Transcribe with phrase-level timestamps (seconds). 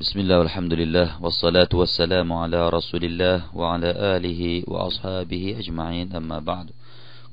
[0.00, 4.42] بسم الله والحمد لله والصلاة والسلام على رسول الله وعلى آله
[4.72, 6.66] وأصحابه أجمعين أما بعد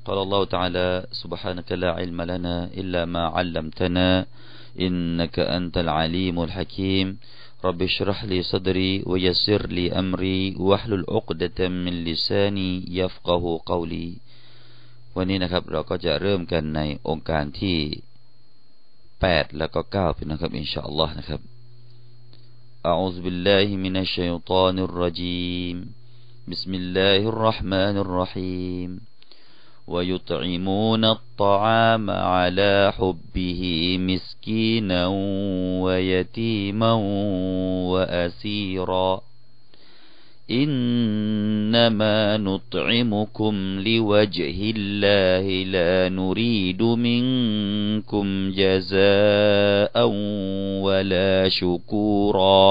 [0.06, 0.86] قال الله تعالى
[1.22, 4.26] سبحانك لا علم لنا إلا ما علمتنا
[4.80, 7.06] إنك أنت العليم الحكيم
[7.64, 12.70] رب اشرح لي صدري ويسر لي أمري واحلل عقدة من لساني
[13.00, 14.08] يفقه قولي
[15.16, 17.78] วันนี้นะครับเราก็จะเริ่มกันในองค์การที่
[18.72, 21.40] 8แล้วก็9เป็นนะครับอินชาอัลลอฮ์นะครับ
[22.87, 25.85] أعوذ بالله من الشيطان الرجيم.
[26.47, 28.99] بسم الله الرحمن الرحيم.
[29.87, 35.07] ويطعمون الطعام على حبه مسكينا
[35.83, 36.93] ويتيما
[37.91, 39.26] وأسيرا.
[40.50, 43.54] إنما نطعمكم
[43.86, 49.94] لوجه الله لا نريد منكم جزاء
[50.84, 52.66] ولا شكورا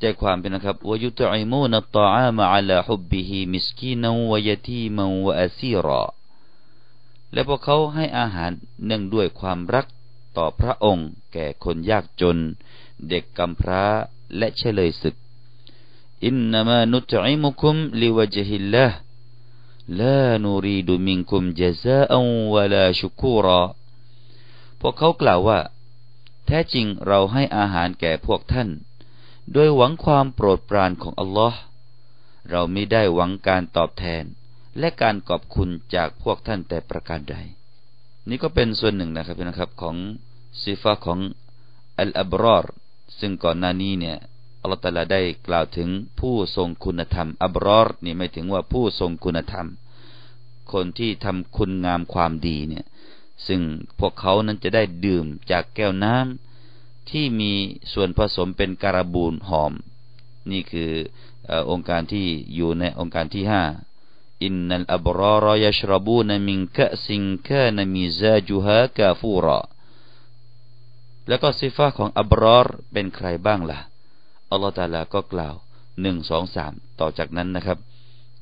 [0.00, 6.04] ใจความเป็นนะครับวยุตอิมูนตตอามาอัลาฮุบบิฮิมิสกีนวยตีมวะอาซีรอ
[7.32, 8.50] และพวกเขาให้อาหาร
[8.86, 9.86] เนื่องด้วยความรัก
[10.36, 12.38] ต่อพระองค์ แก่คนยากจน
[13.08, 13.84] เด็กกำพร้า
[14.36, 15.14] และเฉลยศึก
[16.25, 18.85] อินนามานุตอิมุคุมลิวจฮิลลา
[19.99, 22.19] ลานูรีดูมิงคุมเจซาอั
[22.53, 23.61] วลาชุกูรอ
[24.79, 25.59] พวกเขากล่าวว่า
[26.45, 28.69] แท้จริงเราให้อาหารแก่พวกท่าน
[29.53, 31.59] โดยหวังความโปรดปรานของอัลลอฮ์
[32.49, 34.23] เราไม่ได้หวังการตอบแทน
[34.79, 37.35] และการขอบคุณจากพวกท่านแต่ประการใด
[38.29, 39.95] นี่ก็เป็นส่วนหนึ่งนะครับนะครับของ
[40.61, 41.19] สิฟะของ
[41.99, 42.65] อัลอับรอร
[43.19, 44.17] ซึ่งก่อนหน้านี้เนี่ย
[44.61, 49.67] อัลลอฮฺตาลาได้กล่าวถึงผู้ทรงคุณธรรม อับรอรนี่ไม่ถึงว่าผู้ทรงคุณธรรม
[50.73, 52.85] คนที่ทำคุณงามความดีเนี่ย
[53.47, 53.61] ซึ่ง
[53.99, 57.53] พวกเขานั้นจะได้ดื่มจากแก้วน้ำที่มี
[57.93, 59.73] ส่วนผสมเป็นการบูนหอม
[60.51, 60.91] นี่คือ
[61.69, 63.63] องค์การที่อยู่ในองค์การที่ห้า
[64.43, 69.59] อินนัลอับรารยชรบูนมิงกะซิงกานมิซาจุฮากาฟูรอ
[71.27, 73.79] แล้วก็สิฟ้าของอับรอรเป็นใครบ้างละ่ะ
[74.51, 75.55] อัลลอฮฺตาลาก็กล่าว
[76.01, 77.79] หนึ่งสองสามต่อจากนั้นนะครับ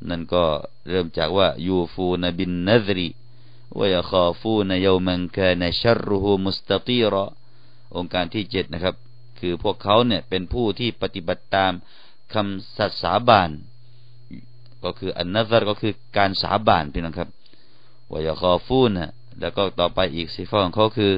[0.09, 0.43] นั่นก็
[0.89, 3.07] เริ่มจากว่ายูฟูนบินนัซรี
[3.79, 7.25] วยคาฟูนยามันกานชัรรุฮูมุสตตีรอ
[7.95, 8.95] องค์การที่เจ็ดนะครับ
[9.39, 11.73] คือพวกเขาเนี่ยเป็นผู้ที่ปฏิบัติตาม
[12.33, 13.49] คำสัตย์สาบาน
[14.83, 17.29] ก็คืออันนัซรก็คือการสาบานพี่น้องครับ
[18.11, 21.11] วยคาฟูนะแล้วก็ต่อไปอีกสิฟของเขาคือ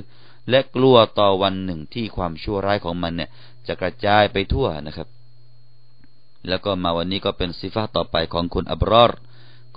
[0.50, 3.30] และกลัวต่อวันหนึ่งที่ความชั่วร้ายของมันเนี่ย
[3.68, 5.08] จะกระจายไปทั่วนะครับ
[6.48, 9.12] แล้วก็มาวันนี้ก็เป็นสิฟ้าต่อไปของคุณอับรอร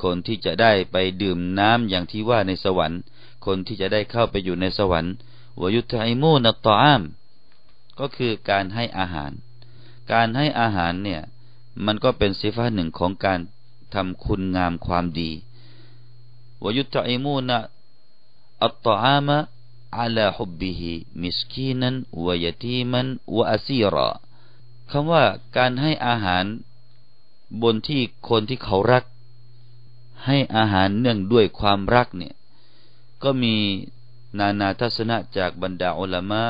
[0.02, 3.00] คนที่จะได้ไปดื่มน้ำอย่างที่ว่าในสวรรค์
[3.46, 5.14] คนที่จะได้เข้าไปอยู่ในสวรรค์
[5.60, 7.02] วยุทธิมูนตอาม
[7.98, 9.32] ก็คือการให้อาหาร
[10.12, 11.22] การให้อาหารเนี่ย
[11.86, 13.40] มันก็เป็นสิฟ้าหนึ่งของการ
[13.94, 15.30] ทำคุณงามความดี
[16.62, 17.50] วยุทธิมูน
[18.62, 19.38] อัตตอามะ
[19.93, 20.81] على حبه
[21.23, 21.89] مسكينا
[22.25, 23.01] ويتيما
[23.35, 24.09] وأسيرا
[24.91, 25.23] คำว่า
[25.57, 26.45] การให้อาหาร
[27.61, 29.03] บนที่คนที่เขารัก
[30.25, 32.33] ให้อาหารเนื่องด้วยความรักเนี่ย
[33.23, 33.55] ก็มี
[34.39, 36.43] นานาทัศนะจากบรรดาอุลามะ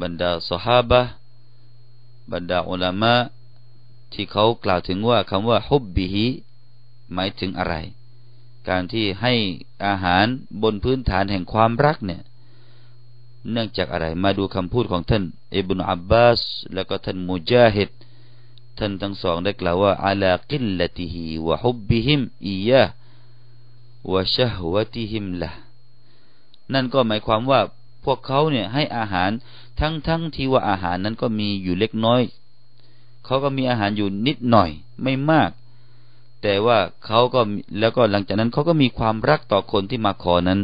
[0.00, 1.02] บรรดาสหาบะ
[2.32, 3.14] บรรดาอุลามะ
[4.12, 6.26] ที่เขากล่าวถึงว่าคำว่าฮุบบิฮิ
[7.12, 7.74] หมายถึงอะไร
[8.68, 9.34] การที่ให้
[9.86, 10.26] อาหาร
[10.62, 12.22] บนพื้นฐานแห่งความรักเนี่ย
[13.51, 15.23] เนื่องจากอะไร มาดูคำพูดของท่าน
[15.55, 16.41] อิบนุอับบาส
[16.73, 17.89] แล้วก็ท่านมุจาฮิด
[18.77, 22.83] ท่านทั้งสองได้กล่าวว่าอัลากิลลติฮิวะฮุบบิฮิมอียะ
[24.11, 25.51] วะชะฮวติฮิมละ
[26.73, 27.61] นั่นก็หมายความว่า
[28.03, 29.31] พวกเขาเนี่ยให้อาหาร
[29.79, 32.21] ทั้งทั้งที่ว่าอาหารนั้นก็มีอยู่เล็กน้อย
[33.25, 34.69] เขาก็มีอาหารอยู่นิดหน่อย
[35.01, 35.51] ไม่มาก
[36.41, 37.41] แต่ว่าเขาก็
[37.79, 40.59] แล้วก็หลังจากนั้นเขาก็มีความรักต่อคนที่มาขอนั้น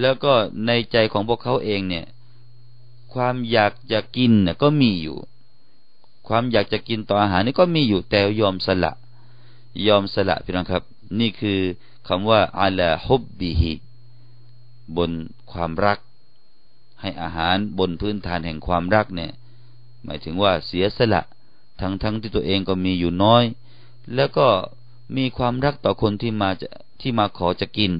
[0.00, 0.32] แล้วก็
[0.66, 2.06] ในใจของพวกเขาเองเนี่ย
[3.12, 5.18] ความอยากจะกินน่ยก็มีอยู่
[6.28, 8.92] ความอยากจะกินต่ออาหารนี่ก็มีอยู่แต่ยอมสละ
[9.86, 10.82] ยอมสละพี่น้องครับ
[11.20, 11.58] นี่คือ
[12.08, 13.72] คำว่าอัลาฮุบบิฮิ
[14.96, 15.10] บน
[15.52, 15.98] ความรัก
[17.00, 19.32] ให้อาหารบนพื้นฐานแห่งความรักเนี่ย
[20.04, 21.22] หมายถึงว่าเสียสละ
[21.80, 23.44] ทั้งทั้งที่ตัวเองก็มีอยู่น้อย
[24.14, 24.48] แล้วก็
[25.16, 26.68] มีความรักต่อคนที่มาจะ
[27.00, 27.92] ที่มาขอจะกิน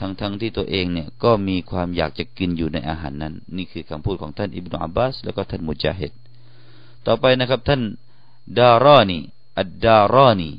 [0.00, 6.12] ทั้งๆทที่ตัวเองเนี่ยก็มีความอยากจะกินอยู่ในอาหารนั้น นี่คือคำพูดของท่านอิบนาอับบาสแล้วก็ท่านมุจาฮิด
[7.06, 7.82] ต่อไปนะครับท่าน
[8.58, 9.18] ดารอนี
[9.60, 10.50] อัดดารอนี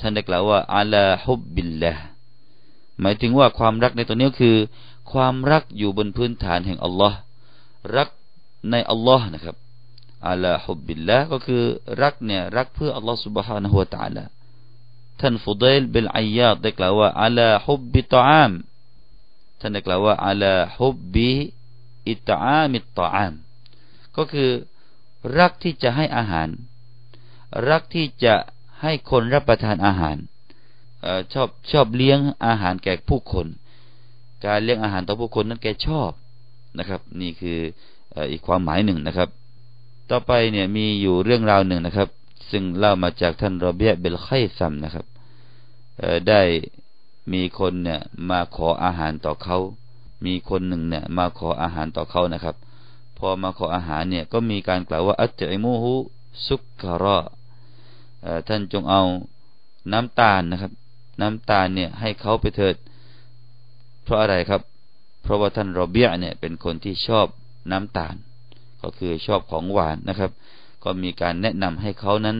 [0.00, 1.92] ท่านได้กล่าวว่าอัลาฮุบบิลละ
[3.00, 4.56] หมายถึงว่าความรักในตัวนี้คือ
[5.12, 7.18] ความรักอยู่บนพื้นฐานแห่งอัลลอฮ์
[7.96, 8.08] รัก
[8.70, 9.56] ในอัลลอฮ์นะครับ
[10.28, 11.62] อัลาฮุบบิลละก็คือ
[12.02, 14.24] รักเนี่ยรักเพื่ออัลลอฮ์ سبحانه และ تعالى
[15.19, 18.51] ท่านฟุเดัยลบิลอัยาดได้กล่าวว่าอัลาฮุบบิตอาม
[19.59, 21.31] ท่านได้กล่าวว่าอัลาฮุบบิ
[22.07, 23.33] อิตอามิตตอาม
[24.17, 24.49] ก็คือ
[25.37, 26.47] รักที่จะให้อาหาร
[27.69, 28.35] รักที่จะ
[28.81, 30.17] ให้คนรับประทานอาหาร
[31.05, 33.47] ออชอบชอบเลี้ยงอาหารแก่ผู้คน
[34.45, 36.11] การเลี้ยงอาหารต่อผู้คนนั้นแกชอบ
[36.79, 37.57] นะครับ นี่คือ
[38.31, 39.29] อีกความหมายหนึ่งนะครับ
[40.09, 42.09] ต่อไปเนี่ยมีอยู่เรื่องราวหนึ่งนะครับ
[42.51, 45.05] ซึ่งเล่ามาจากท่านรอเบียเบลไคซัมนะครับ
[46.29, 46.41] ได้
[47.33, 47.99] มีคนเนี่ย
[48.29, 49.57] มาขออาหารต่อเขา
[50.25, 52.55] มีคนหนึ่งเนี่ยมาขออาหารต่อเขานะครับ
[53.17, 55.95] พอมาขออาหารเนี่ยก็มีการกล่าวว่าอัจจิมูฮุ
[56.47, 57.19] สุกกะรอ
[58.47, 59.01] ท่านจงเอา
[59.91, 60.71] น้ำตาลนะครับ
[61.21, 62.75] น้ำตาลเนี่ยให้เขาไปเถิด
[64.03, 64.61] เพราะอะไรครับ
[65.23, 67.27] เพราะว่าท่านรอเบียเนี่ยเป็นคนที่ชอบ
[67.71, 68.15] น้ำตาล
[68.81, 70.31] ก็คือชอบของหวานนะครับ
[70.83, 72.37] ก็มีการแนะนำให้เขานั้น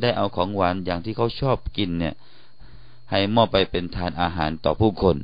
[0.00, 2.14] ได้เอาของหวานอย่างที่เขาชอบกินเนี่ย
[3.10, 5.16] ให้มอบไปเป็นทานอาหารต่อผู้คน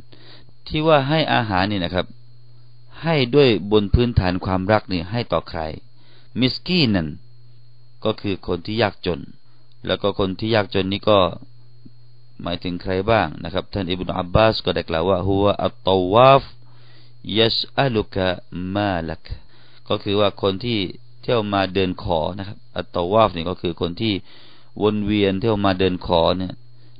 [0.67, 2.07] ที่ว่าให้อาหารนี่นะครับ
[3.03, 5.61] ให้ด้วยบนพื้นฐานความรักนี่ให้ต่อใคร
[6.41, 7.09] มิสกี้นั่น
[8.05, 9.21] ก็คือคนที่ยากจน
[9.87, 11.19] แล้วก็คนที่ยากจนนี้ก็
[12.43, 16.43] หมายถึงใครบ้างนะครับ ท่านอิบนุอับบาสก็ได้กล่าวว่าหัวอัตตวาฟ
[17.39, 18.27] ยัสอัลุกะ
[18.75, 19.25] มาลัก
[19.89, 20.79] ก็คือว่าคนที่
[21.29, 24.15] ที่ยวมาเดินขอนะครับ อัตวาฟนี่ก็คือคนที่
[24.83, 26.55] วนเวียนเที่ยวมาเดินขอเนี่ย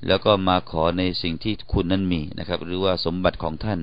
[0.07, 3.81] แล้วก็มาขอในสิ่งที่คุณนั้นมีนะครับ หรือว่าสมบัติของท่าน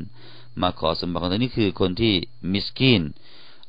[0.61, 2.13] มาขอสมบัติของท่านนี่คือคนที่
[2.51, 3.01] مسكين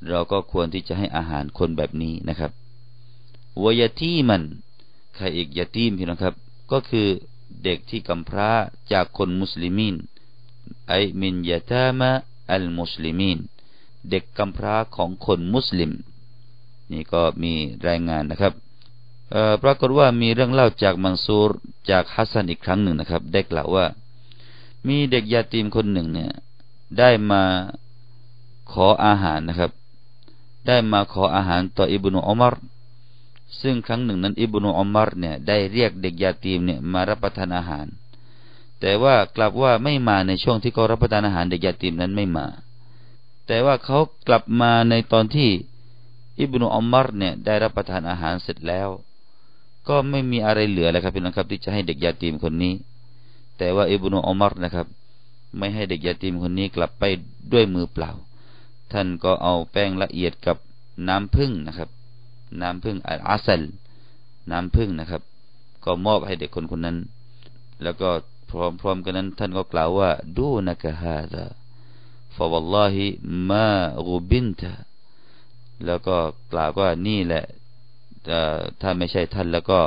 [0.09, 2.51] เราก็ควรที่จะให้อาหารคนแบบนี้นะครับ
[3.63, 4.43] ويتيما
[5.15, 6.35] ใครอีก يتيم พี่น้องครับ
[6.73, 7.09] ก็คือ
[7.65, 8.51] เด็กที่กำพร้า
[8.93, 9.95] จากคน مسلمين
[10.89, 13.39] أي من يتامى المسلمين
[14.11, 15.93] เด็กกำพร้าของคนมุสลิม
[16.93, 17.53] นี่ก็มี
[17.89, 18.53] รายงานนะครับ
[19.63, 21.51] ปรากฏว่ามีเรื่องเล่าจากมังซูร
[21.91, 23.87] จากฮัสซันอีกครั้งหนึ่งนะครับ ได้กล่าวว่า
[24.89, 26.31] มีเด็กยาตีมคนหนึ่งเนี่ย
[26.99, 27.43] ได้มา
[28.73, 29.71] ขออาหารนะครับ
[30.67, 32.55] ได้มาขออาหารต่ออิบนุอุมาร
[33.61, 37.87] ซึ่งครั้งหนึ่งนั้นอิบนุอุมารเนี่ยได้เรียกเด็กยาตีมเนี่ยมารับประทานอาหาร
[38.81, 42.47] แต่ว่ากลับว่าไม่มาในช่วงที่เขารับประทานอาหารเด็กยาตีมนั้นไม่มา
[43.47, 43.99] แต่ว่าเขา
[44.29, 45.49] กลับมาในตอนที่
[46.41, 48.89] อิบนุอุมารเนี่ยได้รับประทานอาหารเสร็จแล้ว
[49.89, 52.75] ก็ไม่มีอะไรเหลือแล้วครับพี่น้องครับที่จะให้เด็กยาตีมคนนี้
[53.59, 54.87] แต่ว่าอิบนุอุมารนะครับ
[55.59, 57.05] ไม่ให้เด็กยาตีมคนนี้กลับไป
[57.53, 58.11] ด้วยมือเปล่า
[58.93, 60.57] ท่านก็เอาแป้งละเอียดกับ
[61.09, 61.89] น้ำพึ่งนะครับ
[62.61, 63.63] น้ำพึ่งอัลอาซัล
[64.51, 65.23] น้ำพึ่งนะครับ
[65.85, 66.97] ก็มอบให้เด็กคนคนนั้น
[67.83, 68.09] แล้วก็
[68.51, 68.53] พ
[68.85, 71.45] ร้อมๆกันนั้น ท่านก็กล่าวว่าดูนักฮาดะ
[72.37, 73.05] ฟาวัลลอฮิ
[73.51, 73.71] มา
[74.07, 74.71] กุบินตะ
[75.87, 76.17] แล้วก็
[76.53, 77.45] กล่าวว่านี่แหละ
[78.81, 79.81] ถ้าไม่ใช่ท่านแล้วก็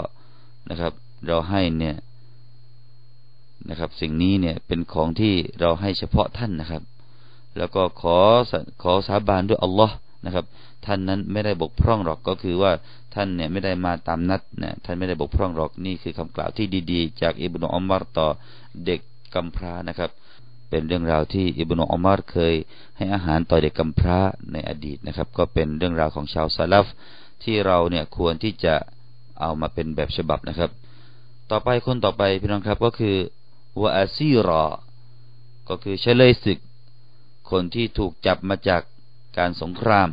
[0.69, 0.93] นะครับ
[1.25, 1.95] เราให้เนี่ย
[3.69, 6.83] นะครับ สิ่งนี้เนี่ยเป็นของที่เราให้เฉพาะท่านนะครับ
[7.57, 8.17] แล้วก็ขอ
[8.81, 9.95] ขอสาบานด้วยอัลลอฮ์
[10.25, 10.45] นะครับ
[10.85, 12.71] ท่านนั้นไม่ได้บกพร่องหรอกก็คือว่า
[13.15, 18.27] ท่านเนี่ยไม่ได้มาตามนัดนะท่านไม่ได้บกพร่องหรอกนี่คือคำกล่าวที่ดี ๆ จากอิบนุอัมมารต่อ
[18.85, 18.99] เด็ก
[19.33, 20.09] กำพร้านะครับ
[20.69, 22.53] เป็นเรื่องราวที่อิบนุอัมารเคย
[22.97, 24.19] ให้อาหารต่อเด็กกำพร้า
[24.51, 26.87] ในอดีตนะครับ ก็เป็นเรื่องราวของชาวซาลฟ
[27.43, 28.75] ที่เราเนี่ยควรที่จะ
[29.39, 30.71] เอามาเป็นแบบฉบับนะครับ
[31.51, 33.15] ต่อไปคนต่อไปพี่น้องครับก็คือ
[33.81, 34.65] วาซีรอ
[35.69, 36.59] ก็คือเฉลยศึก
[37.51, 38.81] คนที่ถูกจับมาจาก
[39.37, 40.09] การสงคราม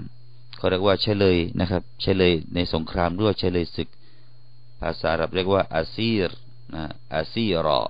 [0.57, 3.89] เขาเรียกว่าเฉลยนะครับ เฉลยในสงครามด้วยเฉลยศึก
[4.81, 6.29] ภาษาอาหรับเรียกว่าอาซีร
[6.75, 7.81] นะอาซีรอ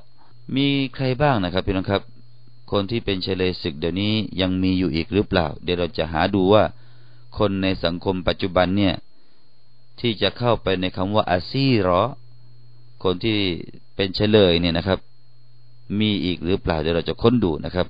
[0.56, 2.02] มีใครบ้างนะครับพี่น้องครับ
[2.70, 6.64] คนที่เป็นเฉลยศึกเดี๋ยวนี้ยังมีอยู่อีกหรือเปล่า เดี๋ยวเราจะหาดูว่า
[7.38, 8.94] คนในสังคมปัจจุบันเนี่ย
[10.00, 12.02] ที่จะเข้าไปในคำว่าอาซีรอ
[13.02, 13.38] คนที่
[13.94, 14.98] เป็นเฉลยเนี่ยนะครับ
[15.98, 17.86] มีอีกหรือเปล่า เดี๋ยวเราจะค้นดูนะครับ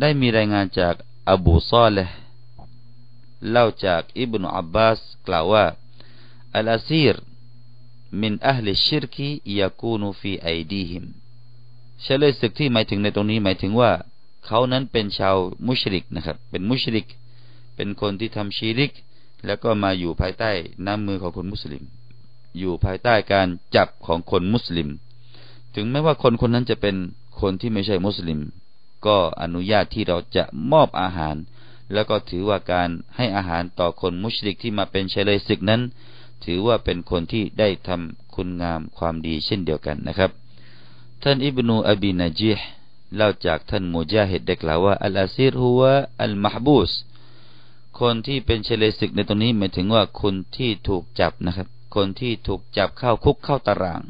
[0.00, 0.94] ได้มีรายงานจาก
[1.30, 2.08] อบูซอลเลย
[3.50, 5.64] เล่าจากอิบนุอับบาสกล่าวว่า
[6.56, 7.14] อัลอาซีร
[8.20, 8.98] มินอัลลชิ
[12.04, 13.90] เฉลยศึกที่หมายถึงในตรงนี้หมายถึงว่า
[14.46, 17.06] เขานั้นเป็นชาวมุชริกนะครับ เป็นมุชริก
[17.76, 18.92] เป็นคนที่ทำชีริก
[19.46, 20.50] แล้วก็มาอยู่ภายใต้
[20.86, 21.82] น้ำมือของคนมุสลิม
[22.58, 24.88] อยู่ภายใต้การจับของคนมุสลิม
[25.74, 26.96] ถึงแม้ว่าคนคนนั้นจะเป็น
[27.40, 28.40] คนที่ไม่ใช่มุสลิม
[29.06, 31.36] ก็อนุญาตที่เราจะมอบอาหาร
[31.92, 35.80] แล้วก็ถือว่าการให้อาหารต่อคนมุสลิกที่มาเป็นชเลยศึกนั้น
[36.44, 40.30] ถือว่าเป็นคนที่ได้ทำคุณงามความดีเช่นเดียวกันนะครับ
[41.22, 42.58] ท่านอิบนูอบีนาจิฮ
[43.16, 45.82] เล่าจากท่านมูจาฮิดได้กล่าวว่าอัลอาซีรฮัว
[46.22, 46.92] อัลมหบูส
[48.00, 54.02] คนที่เป็นเชลศึกในตรงนี้หมายถึงว่าคนที่ถูกจับนะครับ คนที่ถูกจับเข้าคุกเข้าตาราง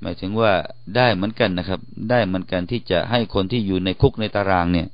[0.00, 0.52] หมายถึงว่า
[0.96, 1.80] ได้เหมือนกันนะครับ
[2.10, 4.86] ได้เหมือนกันที่จะให้คนที่อยู่ในคุกในตารางเนี่ย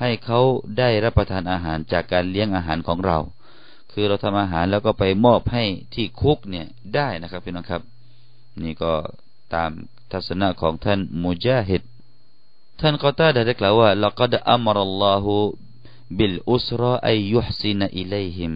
[0.00, 0.40] ให้เขา
[0.78, 3.18] ได้รับประทานอาหารจากการเลี้ยงอาหารของเรา
[3.92, 7.82] คือเราทำอาหารแล้วก็ไปมอบให้ที่คุกเนี่ยได้นะครับพี่น้องครับ
[8.62, 8.92] นี่ก็
[9.54, 9.70] ตาม
[10.12, 11.82] ทัศนะของท่านมุจาฮิด
[12.80, 15.34] ท่านกอต้าได้กล่าวว่าละกัดอัมรัลลอฮุ
[16.18, 18.52] บิลอุสราอัยยุฮซินอิเลหิม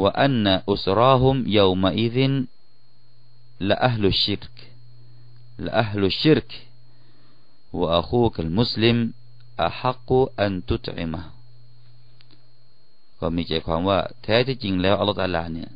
[0.00, 2.32] ว่าอันอุสราฮุมยาวมาอิดิน
[3.68, 4.56] ละอัลลุชิรก
[5.64, 6.50] ละอัลลุชิรก
[7.78, 8.96] ว่าอคูกัลมุสลิม
[9.64, 11.22] อาฮักูอันตุตอิมะ
[13.18, 15.70] ก็มีใจความว่าแท้ที่จริงแล้วอัลลอฮฺตาลาเนี่ย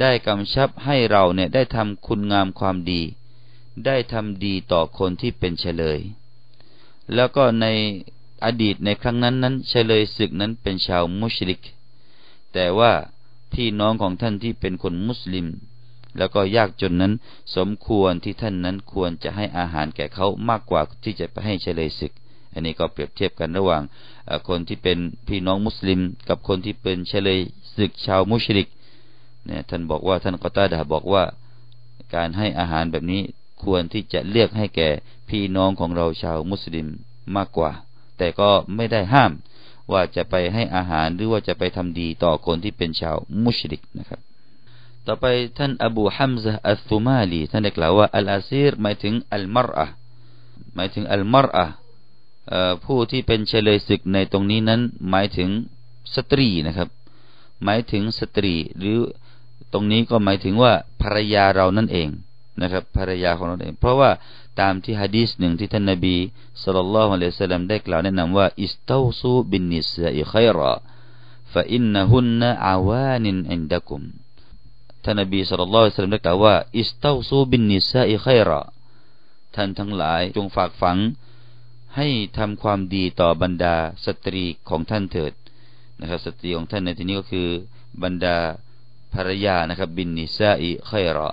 [0.00, 3.02] ได้กำชับให้เราเนี่ยได้ทำคุณงามความดี
[3.84, 5.98] ได้ทำดีต่อคนที่เป็นเฉลย
[7.14, 7.66] แล้วก็ใน
[8.44, 11.60] อดีตในครั้งนั้นนั้นเฉลยศึกนั้นเป็นชาวมุชริก
[12.54, 12.92] แต่ว่า
[13.52, 15.46] พี่น้องของท่านที่เป็นคนมุสลิม
[16.18, 17.12] แล้วก็ยากจนนั้น
[17.56, 22.12] สมควรที่ท่านนั้นควรจะให้อาหารแก่เขามากกว่าที่จะไปให้เฉลยศึก
[22.52, 23.82] อันนี้ก็เปรียบเทียบกันระหว่าง
[24.48, 27.38] คนที่เป็นพี่น้องมุสลิม กับคนที่เป็นเฉลย
[27.76, 28.68] ศึกชาวมุชริก
[29.46, 31.24] เนี่ยท่านบอกว่าท่านกอตาดาบอกว่า
[32.14, 33.22] การให้อาหารแบบนี้
[33.62, 34.88] ควรที่จะเลือกให้แก่
[35.28, 36.86] พี่น้องของเราชาวมุสลิม
[37.36, 37.70] มากกว่า
[38.18, 39.32] แต่ก็ไม่ได้ห้าม
[39.92, 44.20] ว่าจะไปให้อาหารหรือว่าจะไปทำดีต่อคนที่เป็นชาวมุชริกนะครับ
[45.06, 45.24] ต่อไป
[45.58, 49.86] ท่านอบูฮัมซะอัลซุมาลีท่านได้กล่าวว่าอัลอาซีรหมายถึงอัลมารอะ
[50.74, 51.66] หมายถึงอัลมารอะ
[52.84, 55.48] ผู้ที่เป็นเฉลยศึกในตรงนี้นั้น หมายถึง
[56.14, 56.88] สตรีนะครับ
[57.64, 58.98] หมายถึงสตรีหรือ
[59.72, 60.72] ตรงนี้ก็หมายถึงว่า
[61.02, 62.08] ภรรยาเรานั่นเอง
[62.62, 64.10] นะครับภรรยาของเราเอง เพราะว่า
[64.60, 66.16] ตามที่ฮะดีษหนึ่งที่ท่านนบี
[66.62, 74.02] صلى الله عليه وسلم ได้กล่าวแนะนำว่า استوصوا بالنساء خيرا فإنهن عوان عندكم
[75.04, 78.60] ท่านนบี صلى الله عليه وسلم ได้กล่าวว่า استوصوا بالنساء خيرا
[79.54, 80.98] ท่านทั้งหลายจงฝากฝัง
[81.96, 82.08] ให้
[82.38, 85.32] ทำความดีต่อบรรดาสตรีของท่านเถิด
[86.00, 87.48] นะครับสตรีของท่านในที่นี้ก็คือ
[88.02, 88.36] บรรดา
[89.14, 91.28] ภรรยานะครับبالنساء خيرا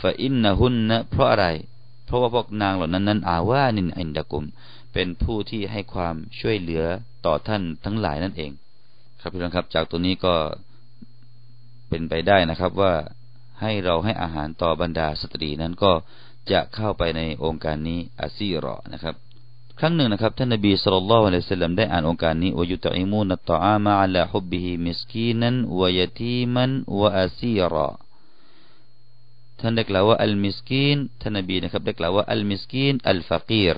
[0.00, 1.46] فإنهن เพราะอะไร
[2.06, 4.44] เพราะว่าพวกนางเหล่านั้นนั้นعوان عندكم
[4.92, 6.84] เป็นผู้ที่ให้ความช่วยเหลือ
[7.26, 8.50] ต่อท่านทั้งหลายนั่นเอง
[9.20, 10.34] ครับพี่น้องครับ จากตัวนี้ก็
[11.88, 12.92] เป็นไปได้นะครับว่า
[13.60, 15.92] ให้เราให้อาหารต่อบรรดาสตรีนั้นก็
[16.50, 19.14] จะเข้าไปในองค์การนี้อาซีรอนะครับ
[19.78, 27.88] ครั้งหนึ่งนะครับท่านนบีสุลต่านละอัลสลัมได้อ่านองค์การนี้วยุตอิมูนตตอามาอัลลฮุบบิฮิมิสกีนันวยตีมันวอาซีรอ
[29.60, 33.76] ท่านได้กล่าวว่าอัลมิสกีนท่านนบีนะครับได้กล่าวว่าอัลมิสกีนอัลฟากีร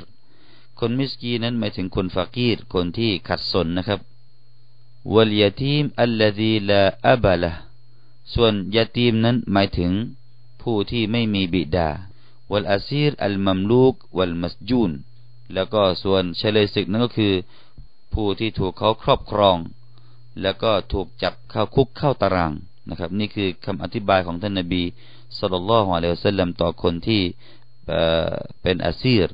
[0.78, 4.00] คนมิสกีนนั้นหมายถึงคนฟากีรคนที่ขัดสนนะครับ
[5.14, 7.52] วัลยาทีมอัลลดีลาอับละ
[8.34, 9.92] ส่วนยาตีมนั้นหมายถึง
[10.62, 11.88] ผู้ที่ไม่มีบิดา
[12.52, 14.90] วัลอาซีรอัลมัมลูกวัลมัสจูน
[15.54, 17.34] แล้วก็ส่วนเฉลยศึกนั้นก็คือ
[18.14, 19.56] ผู้ที่ถูกเขาครอบครอง
[20.42, 22.52] แล้วก็ถูกจับเข้าคุกเข้าตาราง
[22.88, 24.82] นะครับ นี่คือคำอธิบายของท่านนบี
[25.39, 27.21] สุลต่านละฮ์อะลัยฮิสัลลัมต่อคนที่
[28.61, 29.27] เป็นอาซีร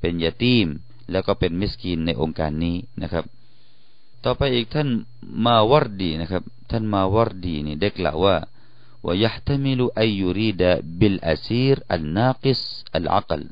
[0.00, 0.66] เป็นยาตีม
[1.12, 3.24] แล้วก็เป็นมิสกีนในองค์การนี้นะครับ
[4.24, 4.88] ต่อไปอีกท่าน
[5.46, 8.36] มาวรดีนะครับ ท่านมาวรดีนี่ได้กล่าวว่า
[9.08, 10.62] ويحتمل أن يريد
[11.00, 12.62] بالأسير الناقص
[12.98, 13.42] العقل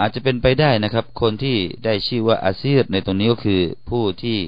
[0.00, 4.38] อาจจะเป็นไปได้นะครับ คนที่ได้ชื่อว่าอาซีรในตรงนี้ก็คือผู้ที่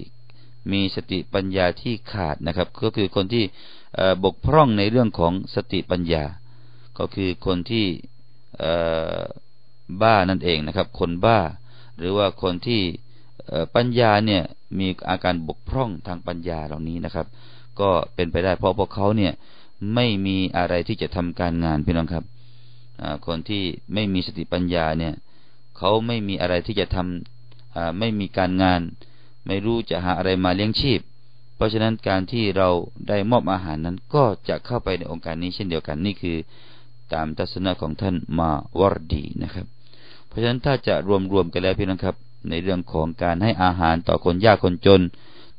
[0.73, 3.44] มีสติปัญญาที่ขาดนะครับ ก็คือคนที่
[4.23, 6.23] บกพร่องในเรื่องของสติปัญญา
[6.97, 7.85] ก็คือคนที่
[10.01, 11.39] บ้านั่นเองนะครับ คนบ้า
[11.97, 12.81] หรือว่าคนที่
[13.75, 14.41] ปัญญาเนี่ย
[14.79, 17.27] มีอาการบกพร่องทางปัญญาเหล่านี้นะครับ
[17.79, 19.33] ก็เป็นไปได้เพราะพวกเขาเนี่ย
[19.95, 22.25] ไม่มีอะไรที่จะทำการงานพี่น้องครับ
[23.27, 25.13] คนที่ไม่มีสติปัญญาเนี่ย
[25.77, 28.81] เขาไม่มีอะไรที่จะทำไม่มีการงาน
[29.47, 30.99] ไม่รู้จะหาอะไรมาเลี้ยงชีพ
[31.55, 32.69] เพราะฉะนั้นการที่เรา
[33.07, 36.38] ได้มอบอาหารนั้นก็จะเข้าไปในองค์การนี้เช่นเดียวกันนี่คือ
[37.13, 39.65] ตามทัศนะของท่านมาวรดีนะครับ
[40.27, 42.15] เพราะฉะนั้นถ้าจะรวมรวมกันแล้วพี่น้องครับ
[42.50, 45.01] ในเรื่องของการให้อาหารต่อคนยากคนจน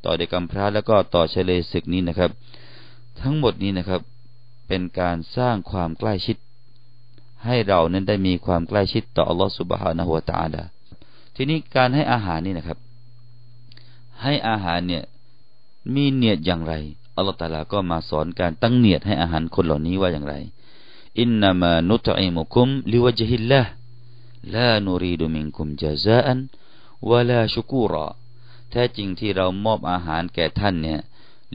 [0.05, 2.31] ต่อเด็กกำพร้าแล้วก็ต่อเฉลยศึกนี้นะครับ
[3.21, 4.01] ทั้งหมดนี้นะครับ
[4.67, 6.37] เป็นการสร้างความใกล้ชิด
[7.45, 10.63] ให้เรานั้นได้มีความใกล้ชิดต่ออัลลอฮฺสุบฮานะฮูวาตาลา
[11.35, 12.77] ทีนี้การให้อาหารนี่นะครับ
[14.23, 15.03] ให้อาหารเนี่ย
[15.94, 16.72] มีเนียดอย่างไร
[17.16, 20.34] อัลลอฮฺตาลาก็มาสอนการตั้งเนียดให้อาหารคนเหล่านี้ว่าอย่างไร
[21.20, 23.60] อินนามานุตอิมุคุมลิวจฮิลละ
[24.54, 26.38] ลานูรีดุมินคุมจาซาอัน
[27.08, 28.06] วะลาชุกูรอ
[28.70, 31.00] แท้จริงที่เรามอบอาหารแก่ท่านเนี่ย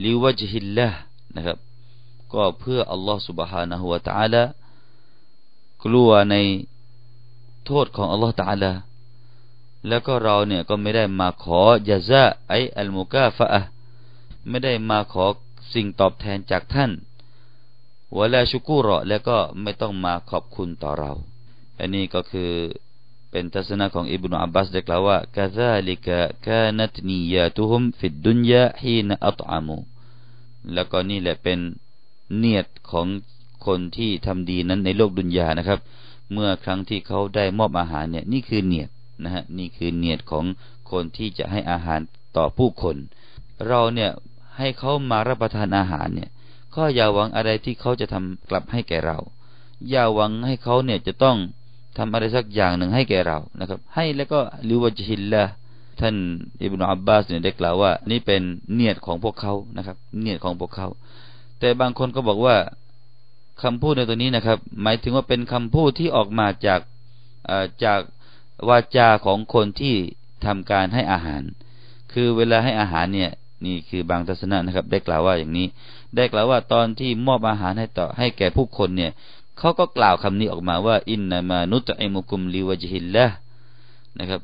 [0.04, 0.88] ลิวจฮิลละ
[1.34, 1.58] นะครับ
[2.32, 4.42] ก็เพื่ออัลลอฮฺ سبحانه และ تعالى
[5.84, 6.36] กลัวใน
[7.66, 8.72] โทษของอัลลอฮฺ تعالى
[9.88, 13.46] แล้วก็เราเนี่ยก็ไม่ได้มาขอยาซาไออัลมุกาฟะ
[14.49, 15.25] ไม่ได้มาขอ
[15.73, 16.91] สิ่งตอบแทนจากท่าน
[18.17, 21.11] วะลาชุกุรอแล้วก็ไม่ต้องมาขอบคุณต่อเรา
[21.79, 22.51] อันนี้ก็คือ
[23.31, 29.77] เป็นทัศนะของอิบนุอับบาสได้กล่าวว่ากาซาลิกะกานัตนียาตุฮุมฟิดดุนยาฮีนอัตอามู
[30.73, 31.59] แล้วก็นี่แหละเป็น
[32.37, 33.07] เนียดของ
[33.65, 35.79] คนที่ทำดีนั้นในโลกดุนยานะครับ
[36.31, 38.89] เมื่อครั้งที่เขาได้มอบอาหารเนี่ยนี่คือเนียด
[39.23, 40.45] นะฮะนี่คือเนียดของ
[40.91, 41.99] คนที่จะให้อาหาร
[42.37, 42.95] ต่อผู้คน
[43.67, 44.11] เราเนี่ย
[44.57, 46.29] ให้เขามารับประทานอาหารเนี่ย
[46.75, 49.17] ก็อย่าหวังอะไรที่เขาจะทำกลับให้แก่เรา
[49.89, 51.37] อย่าหวังให้เขาเนี่ยจะต้อง
[51.97, 55.43] ทำอะไรสักอย่างหนึ่งให้แก่เรานะครับ ให้แล้วก็ลิวจิฮิลละ
[55.99, 56.15] ท่าน
[56.61, 58.41] อิบนาอับบาสเนี่ยได้กล่าวว่า นี่เป็น
[58.73, 60.87] เนียดของพวกเขานะครับ เนียดของพวกเขา
[61.59, 62.55] แต่บางคนก็บอกว่า
[63.61, 66.79] คำพูดในตัวนี้นะครับ หมายถึงว่าเป็นคำพูดที่ออกมาจาก
[67.83, 68.01] จาก
[68.69, 69.95] วาจาของคนที่
[70.45, 71.41] ทำการให้อาหาร
[72.13, 73.31] คือเวลาให้อาหารเนี่ย
[73.65, 75.67] นี่คือบางทัศนะนะครับ ได้กล่าวว่าอย่างนี้
[76.15, 79.11] ได้กล่าวว่าตอนที่มอบอาหารให้ต่อให้แก่ผู้คนเนี่ย
[79.57, 83.25] เขาก็กล่าวคำนี้ออกมาว่า إنما نطعمكم لوجه الله
[84.17, 84.41] นะครับ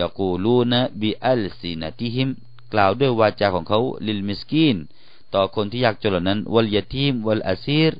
[0.00, 2.28] يقولون بألسنتهم
[2.72, 4.76] กล่าวด้วยวาจาของเขา للمسكين
[5.34, 7.92] ต่อคนที่ยากจนเหล่านั้น واليتيم والأسير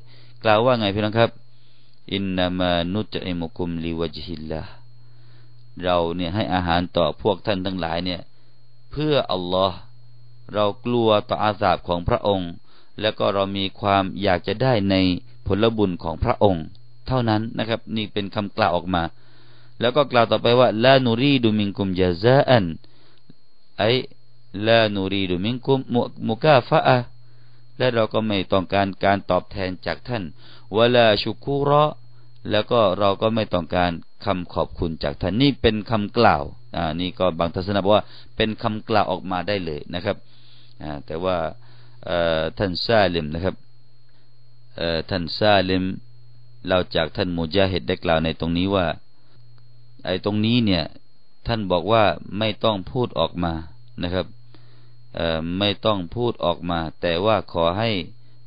[0.44, 1.30] กล่าวว่าไงพี่น้องครับ
[2.14, 4.60] إنما نطعمكم لوجه الله
[5.82, 8.20] เราเนี่ยให้อาหารต่อพวกท่านทั้งหลายเนี่ย
[8.90, 9.78] เพื่ออัลลอฮ์
[10.54, 12.50] เรากลัวต่ออาสาบของพระองค์
[13.00, 14.94] แล้วก็เรามีความอยากจะได้ใน
[15.46, 16.64] ผลบุญของพระองค์
[17.06, 19.02] เท่านั้นนะครับ นี่เป็นคำกล่าวออกมา
[19.80, 22.66] แล้วก็กล่าวต่อไปว่าลานูรีดูมิงกุมยาซาอัน
[23.78, 23.82] ไอ
[24.66, 25.80] ลานูรีดูมิงกุม
[26.28, 26.98] มุกาฟะอะ
[27.78, 30.22] และเราก็ไม่ต้องการการตอบแทนจากท่าน
[30.76, 31.84] วลาชุคูรอ
[32.50, 33.90] แล้วก็เราก็ไม่ต้องการ
[34.24, 36.42] คำขอบคุณจากท่านนี่เป็นคำกล่าว
[36.76, 38.04] อ่านี่ก็บางทัศนะบอกว่า
[38.36, 40.16] เป็นคำกล่าวออกมาได้เลยนะครับ
[40.82, 41.36] อ่าแต่ว่า
[42.58, 43.54] ท่านซาลิมนะครับ
[45.10, 45.84] ท่านซาลิม
[46.68, 48.86] เราจากท่านมูจาฮิดได้กล่าวในตรงนี้ว่า
[50.04, 50.84] ไอ้ตรงนี้เนี่ย
[51.46, 52.04] ท่านบอกว่า
[52.38, 53.52] ไม่ต้องพูดออกมา
[54.02, 54.26] นะครับ
[55.58, 57.90] ไม่ต้องพูดออกมา แต่ว่าขอให้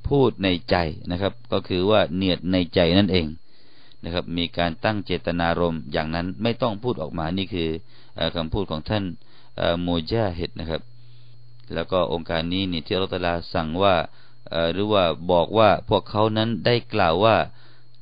[0.10, 0.76] พูดในใจ
[1.12, 3.28] นะครับ ก็คือว่าเนียดในใจนั่นเอง
[4.04, 7.70] นะครับ มีการตั้งเจตนารมณ์อย่างนั้นไม่ต้องพูดออกมานี่คือ
[8.36, 9.04] คำพูดของท่าน
[9.86, 10.82] มูจาฮิดนะครับ
[11.74, 13.96] แล้วก็องค์การนี้นี่ที่อัลลอฮฺสั่งว่า
[14.74, 17.36] หรือว่าบอกว่าพวกเขานั้นได้กล่าวว่า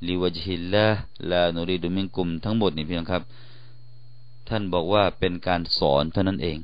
[0.07, 0.85] ลิวจิลละ
[1.31, 3.23] ลานูรีดุมิงกุมทั้งหมดนี่เพียงครับ
[4.49, 6.57] ท่านบอกว่าเป็นการสอนเท่านั้นเอง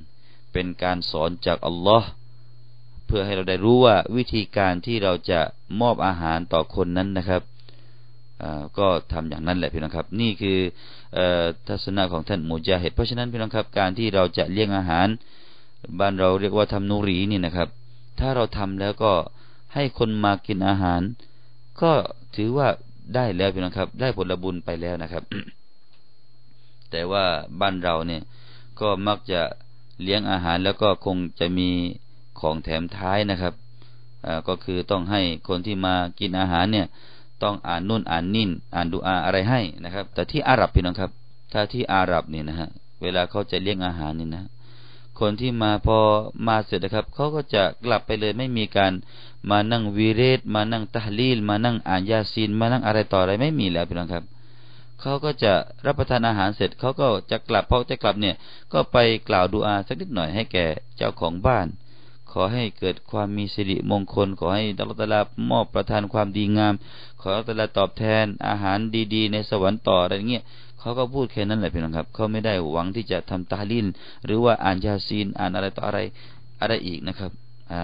[0.54, 2.10] เป็นการสอนจากอัลลอฮ์
[3.06, 5.40] เพื่อให้เราได้รู้ว่าวิธีการที่เราจะ
[5.82, 7.42] มอบอาหารต่อคนนั้นนะครับ
[8.78, 10.58] ก็ทำอย่างนั้นแหละพี่น้องครับ นี่คือ
[11.68, 15.08] ทัศนะของท่านมูจาฮิดเพราะฉะนั้นพี่น้องครับการที่เราจะเลี้ยงอาหาร
[16.00, 17.70] บ้านเราเรียกว่าทำนูรีนี่นะครับ
[18.20, 19.12] ถ้าเราทำแล้วก็
[19.74, 21.02] ให้คนมากินอาหาร
[21.82, 21.92] ก็
[22.36, 22.68] ถือว่า
[23.16, 25.24] ได้แล้วพี่น้องครับ ได้ผลบุญไปแล้วนะครับ
[26.92, 27.24] แต่ว่า
[27.62, 28.22] บ้านเราเนี่ย
[28.80, 29.42] ก็มักจะ
[30.02, 31.70] เลี้ยงอาหารแล้วก็คงจะมี
[32.40, 33.54] ของแถมท้ายนะครับ
[34.48, 36.88] ก็คือต้องให้คนที่มากินอาหารเนี่ย
[37.44, 41.12] ต้องอ่านนุ่นอ่านนิ่นอ่านดูอาอะไรให้นะครับ แต่ที่อาหรับพี่น้องครับ
[41.54, 42.70] ถ้าที่อาหรับเนี่ยนะฮะ
[43.02, 44.44] เวลาเขาจะเลี้ยงอาหารนี่นะ
[45.20, 46.00] คนที่มาพอ
[46.48, 48.92] มาเสร็จนะครับเขาก็จะกลับไปเลยไม่มีการ
[49.50, 54.24] มานั่งวีเรตมานั่งตะลีล มานั่งอ่านยาซีน มานั่งอะไรต่ออะไรไม่มีแล้วพี่น้องครับ
[55.02, 55.54] เขาก็จะ
[55.86, 58.36] รับประทานอาหารเสร็จเขาก็จะกลับพอจะกลับเนี่ย
[58.74, 58.98] ก็ไป
[59.30, 60.66] กล่าวดูอาสักนิดหน่อยให้แก่
[60.98, 61.66] เจ้าของบ้าน
[62.38, 65.22] ขอให้เกิดความมีสิริมงคล ขอให้ดัลตลา
[65.52, 66.74] มอบประทานความดีงาม
[67.22, 68.80] ขอดัลตลาตอบแทนอาหาร
[69.14, 70.44] ดีๆ ในสวรรค์ต่ออะไรเงี้ย
[70.80, 73.88] เขาก็พูดแค่นั้นแหละพี่น้องครับเขาไม่ได้หวังที่จะทำตาลิน
[74.26, 76.00] หรือว่าอ่านยาซีนอ่านอะไรต่ออะไร
[76.62, 77.32] อะไรอีกนะครับ
[77.72, 77.84] อ่า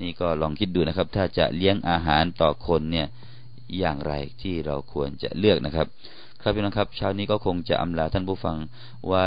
[0.00, 3.06] นี่ก็ลองคิดดูนะครับ ถ้าจะเลี้ยงอาหารต่อคนเนี่ย
[3.78, 4.12] อย่างไร
[4.42, 5.86] ที่เราควรจะเลือกนะครับ
[6.42, 8.56] ครับพี่น้องครับเช้านี้ก็คงจะอำลาท่านผู้ฟัง
[9.08, 9.26] ไว้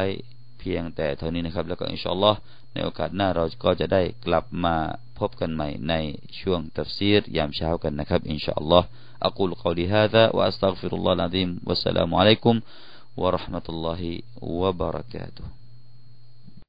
[0.60, 2.40] เพียงแต่เท่านี้นะครับ แล้วก็อินชาอัลลอฮ์
[2.73, 4.77] ในโอกาสหน้าเราก็จะได้กลับมา
[5.19, 5.95] พบกันใหม่ใน
[6.41, 8.89] ช่วงตัฟซีรยามเช้ากันนะครับอินชาอัลลอฮ์
[9.23, 12.61] أقول قولي هذا وأستغفر الله العظيم والسلام عليكم
[13.17, 15.45] ورحمة الله وبركاته